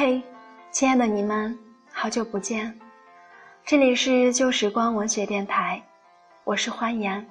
[0.00, 0.22] 嘿，
[0.70, 1.58] 亲爱的你们，
[1.92, 2.72] 好久不见！
[3.66, 5.82] 这里是旧时光文学电台，
[6.44, 7.26] 我是欢颜。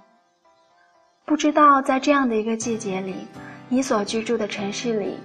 [1.23, 3.25] 不知道在这样的一个季节里，
[3.69, 5.17] 你所居住的城市里，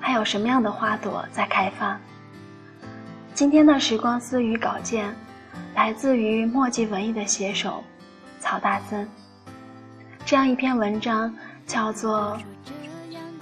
[0.00, 1.96] 还有什么样的花朵在开放？
[3.32, 5.14] 今天的时光私语稿件，
[5.76, 7.84] 来自于墨迹文艺的写手
[8.40, 9.08] 曹大森。
[10.26, 11.32] 这样一篇文章
[11.64, 12.36] 叫做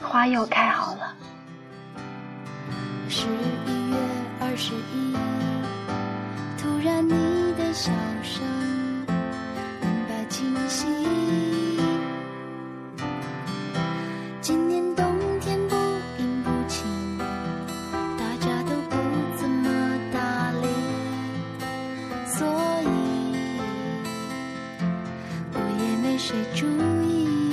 [0.07, 1.17] 《花又开好了》。
[3.27, 3.97] 十一月
[4.39, 5.13] 二十一，
[6.57, 7.11] 突然你
[7.59, 7.91] 的笑
[8.23, 8.41] 声，
[9.81, 10.87] 明白清晰。
[14.41, 15.05] 今年冬
[15.41, 15.75] 天不
[16.21, 16.87] 阴不晴，
[18.17, 18.97] 大家都不
[19.37, 20.69] 怎么搭理，
[22.29, 22.47] 所
[22.85, 22.87] 以
[25.53, 26.65] 我也没谁注
[27.03, 27.53] 意。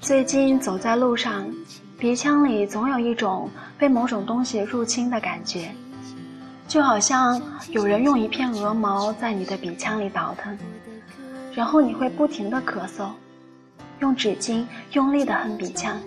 [0.00, 1.46] 最近走在路上。
[1.98, 5.70] 鼻腔里总有一种被某种东西入侵的感觉，
[6.68, 10.56] 就好像有人用一片鹅毛在你的鼻腔里倒腾，
[11.54, 13.08] 然后你会不停的咳嗽，
[14.00, 15.98] 用纸巾用力的哼鼻腔，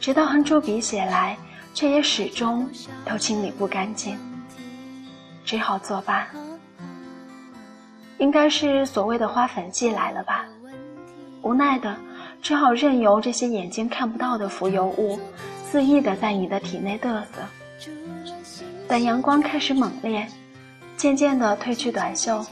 [0.00, 1.36] 直到哼出鼻血来，
[1.74, 2.66] 却也始终
[3.04, 4.18] 都清理不干净，
[5.44, 6.26] 只好作罢。
[8.16, 10.46] 应该是所谓的花粉季来了吧，
[11.42, 11.94] 无奈的。
[12.42, 15.16] 只好任由这些眼睛看不到的浮游物
[15.64, 17.88] 肆意的在你的体内嘚瑟。
[18.88, 20.26] 等阳光开始猛烈，
[20.96, 22.44] 渐渐的褪去短袖，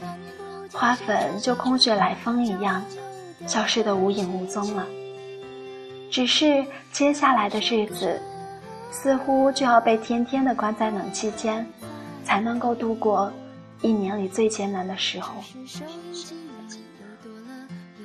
[0.71, 2.81] 花粉就空穴来风一样，
[3.45, 4.87] 消失的无影无踪了。
[6.09, 8.19] 只是接下来的日子，
[8.91, 11.67] 似乎就要被天天的关在冷气间，
[12.23, 13.31] 才能够度过
[13.81, 15.33] 一年里最艰难的时候。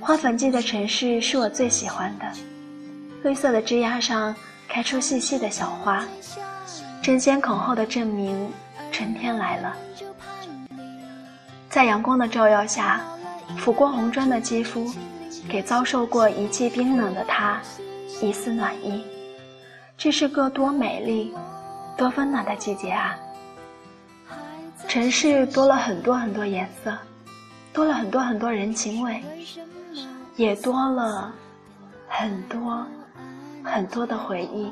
[0.07, 2.25] 花粉季的城市是我最喜欢的，
[3.25, 4.33] 绿色的枝桠上
[4.69, 6.07] 开出细细的小花，
[7.03, 8.49] 争先恐后的证明
[8.93, 9.77] 春天来了。
[11.69, 13.01] 在阳光的照耀下，
[13.59, 14.89] 抚过红砖的肌肤，
[15.49, 17.61] 给遭受过一季冰冷的他
[18.23, 19.05] 一丝暖意。
[19.99, 21.35] 这是个多美丽、
[21.99, 23.19] 多温暖的季节啊！
[24.87, 26.97] 城市多了很多很多颜色，
[27.73, 29.21] 多了很多很多人情味。
[30.37, 31.33] 也多了
[32.07, 32.87] 很多
[33.65, 34.71] 很多的回忆。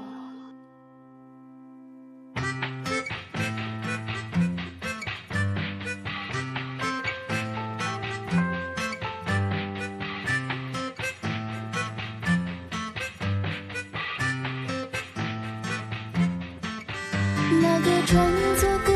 [17.62, 18.93] 那个创作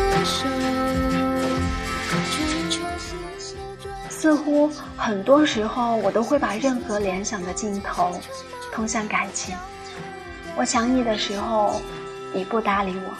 [4.19, 8.21] 似乎很多时候，我都会把任何联想的镜头
[8.73, 9.55] 通向感情。
[10.57, 11.81] 我想你的时候，
[12.35, 13.13] 你不搭理我；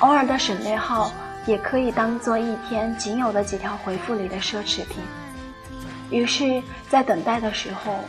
[0.00, 1.12] 偶尔的省略号，
[1.46, 4.96] 也可以当做一天仅有的几条回复里的奢侈品。
[6.10, 6.60] 于是，
[6.90, 8.00] 在等待的时候，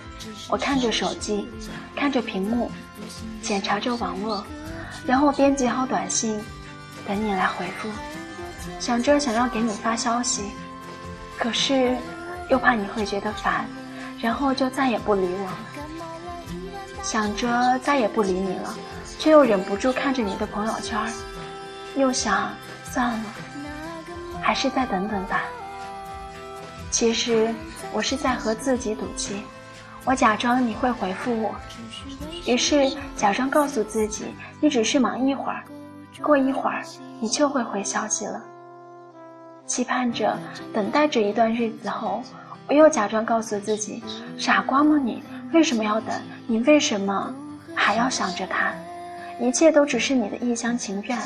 [0.50, 1.47] 我看着手机，
[1.95, 2.72] 看着屏幕，
[3.44, 4.44] 检查着网络，
[5.06, 6.44] 然后编辑好短信，
[7.07, 7.88] 等你来回复，
[8.79, 10.45] 想着想要给你发消息。
[11.37, 11.95] 可是，
[12.49, 13.65] 又怕你会觉得烦，
[14.19, 15.57] 然后就再也不理我了。
[17.03, 18.73] 想着再也不理你了，
[19.19, 20.99] 却又忍不住看着你的朋友圈，
[21.95, 22.49] 又想
[22.83, 23.23] 算了，
[24.41, 25.43] 还是再等等吧。
[26.89, 27.53] 其实
[27.93, 29.43] 我是在和自己赌气，
[30.03, 31.55] 我假装你会回复我，
[32.45, 35.63] 于是假装告诉自己你只是忙一会儿，
[36.21, 36.83] 过一会儿
[37.21, 38.41] 你就会回消息了。
[39.67, 40.35] 期盼着，
[40.73, 42.23] 等待着一段日子后，
[42.67, 44.01] 我又假装告诉自己
[44.39, 44.97] ：“傻瓜吗？
[44.97, 45.22] 你
[45.53, 46.16] 为什么要等？
[46.47, 47.31] 你为什么
[47.75, 48.73] 还要想着他？
[49.39, 51.19] 一切都只是你的一厢情愿。”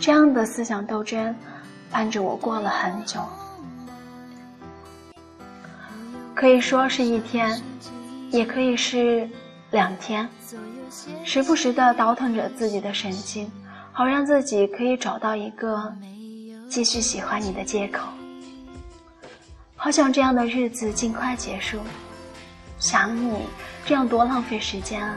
[0.00, 1.34] 这样的思想斗争，
[1.90, 3.20] 伴着我过了很久，
[6.34, 7.60] 可以说是一天，
[8.30, 9.28] 也可以是
[9.70, 10.28] 两天，
[11.24, 13.50] 时不时的倒腾着自己的神经，
[13.92, 15.92] 好让自己可以找到一个。
[16.68, 18.06] 继续喜欢你的借口，
[19.74, 21.78] 好想这样的日子尽快结束。
[22.78, 23.46] 想你，
[23.86, 25.16] 这样多浪费时间啊！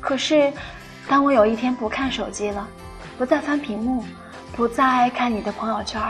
[0.00, 0.52] 可是，
[1.08, 2.66] 当我有一天不看手机了，
[3.18, 4.04] 不再翻屏幕，
[4.52, 6.00] 不再看你的朋友圈，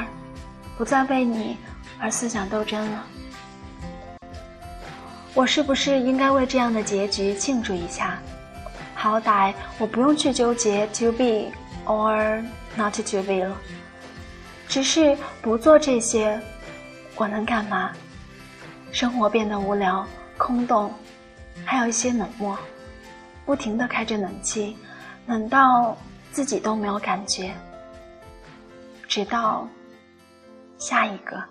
[0.77, 1.57] 不再为你
[1.99, 3.05] 而思想斗争了，
[5.33, 8.19] 我是不是应该为这样的结局庆祝一下？
[8.95, 11.47] 好歹我不用去纠结 to be
[11.87, 12.45] or
[12.77, 13.57] not to be 了。
[14.69, 16.41] 只是不做这些，
[17.17, 17.93] 我能干嘛？
[18.93, 20.07] 生活变得无聊、
[20.37, 20.93] 空洞，
[21.65, 22.59] 还有一些冷漠。
[23.47, 24.77] 不停的开着冷气，
[25.27, 25.97] 冷到
[26.31, 27.51] 自己都没有感觉，
[29.07, 29.67] 直到
[30.77, 31.43] 下一个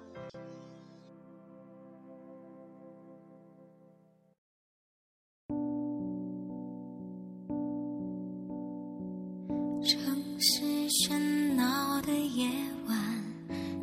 [9.84, 10.77] 城市。
[10.88, 12.50] 喧闹的夜
[12.88, 12.98] 晚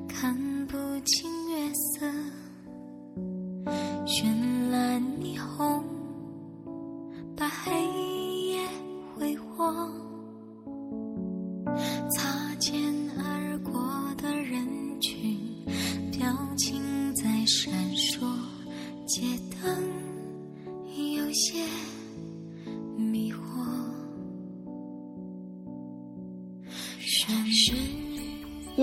[0.08, 0.34] 看
[0.66, 2.43] 不清月色。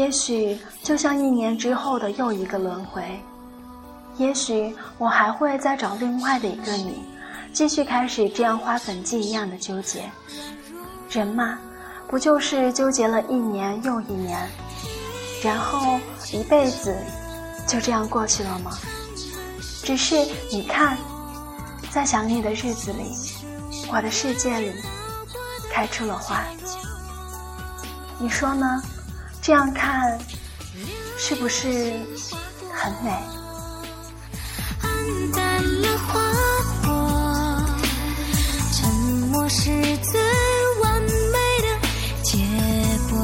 [0.01, 3.03] 也许就像一年之后的又一个轮回，
[4.17, 7.05] 也许我还会再找另外的一个你，
[7.53, 10.09] 继续开始这样花粉季一样的纠结。
[11.11, 11.59] 人嘛，
[12.07, 14.39] 不就是纠结了一年又一年，
[15.43, 15.99] 然后
[16.33, 16.97] 一辈子
[17.67, 18.71] 就这样过去了吗？
[19.83, 20.15] 只是
[20.51, 20.97] 你看，
[21.91, 23.03] 在想你的日子里，
[23.91, 24.73] 我的世界里
[25.71, 26.43] 开出了花。
[28.17, 28.81] 你说呢？
[29.41, 30.19] 这样看，
[31.17, 31.67] 是不是
[32.71, 33.11] 很美？
[38.71, 38.89] 沉
[39.31, 40.21] 默是最
[40.83, 41.09] 完美
[41.61, 41.67] 的
[42.21, 42.37] 结
[43.09, 43.17] 果。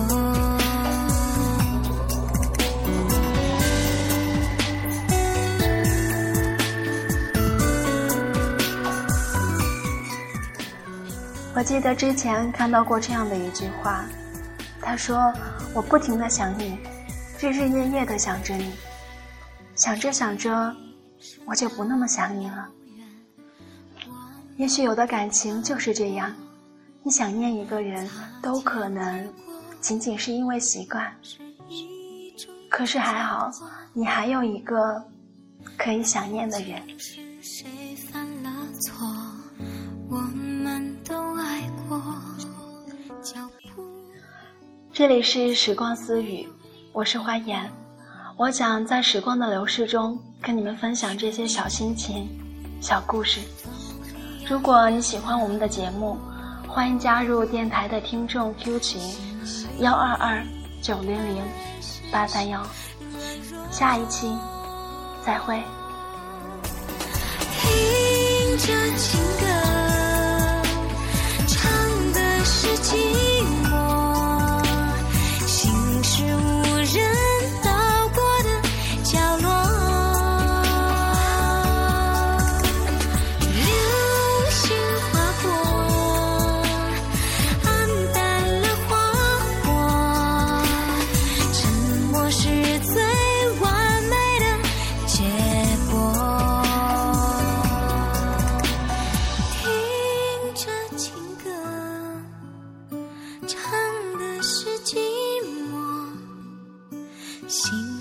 [11.54, 14.04] 我记得之前看到过这样的一句话。
[14.88, 15.34] 他说
[15.76, 16.78] ：“我不停的想你，
[17.42, 18.72] 日日夜夜的想着你，
[19.76, 20.74] 想着想着，
[21.44, 22.70] 我就不那么想你了。
[24.56, 26.34] 也许有的感情就是这样，
[27.04, 28.10] 你想念一个人
[28.42, 29.28] 都可能
[29.82, 31.14] 仅仅是因为习惯。
[32.70, 33.52] 可是还好，
[33.92, 35.04] 你还有一个
[35.78, 36.82] 可以想念的人。”
[37.44, 38.50] 谁犯了
[38.80, 39.06] 错”
[40.10, 40.47] 我们
[44.98, 46.50] 这里是时光私语，
[46.92, 47.72] 我是花颜，
[48.36, 52.28] 我想在时光的流逝中跟你们分享这些小心情、
[52.82, 53.40] 小故事。
[54.50, 56.18] 如果你喜欢我们的节目，
[56.68, 59.00] 欢迎加入电台的听众 Q 群
[59.78, 60.44] 幺二二
[60.82, 61.44] 九零零
[62.12, 62.66] 八三幺，
[63.70, 64.36] 下一期
[65.24, 65.62] 再会。
[67.62, 69.87] 听着情歌，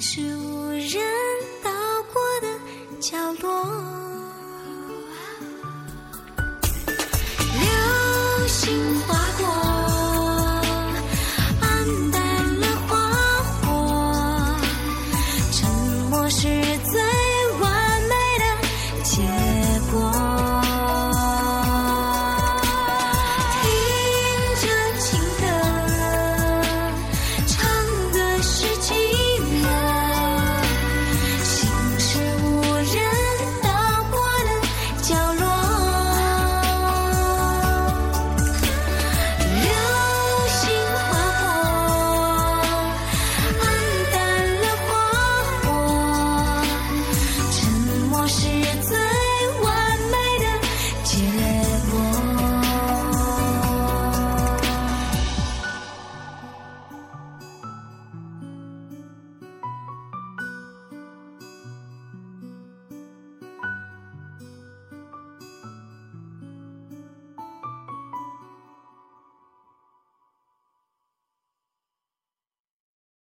[0.00, 1.02] 是无人
[1.62, 1.70] 到
[2.12, 4.15] 过的角落。